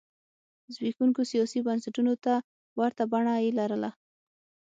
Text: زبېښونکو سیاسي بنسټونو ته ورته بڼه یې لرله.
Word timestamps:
زبېښونکو 0.73 1.21
سیاسي 1.31 1.59
بنسټونو 1.67 2.13
ته 2.25 2.33
ورته 2.79 3.03
بڼه 3.11 3.33
یې 3.43 3.49
لرله. 3.59 3.89